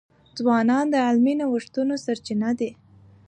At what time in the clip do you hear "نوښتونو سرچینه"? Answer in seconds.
1.41-2.49